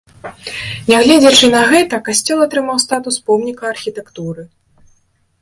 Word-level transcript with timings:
Нягледзячы 0.91 1.49
на 1.55 1.61
гэта, 1.73 1.99
касцёл 2.07 2.41
атрымаў 2.47 2.77
статус 2.85 3.15
помніка 3.29 3.63
архітэктуры. 3.75 4.43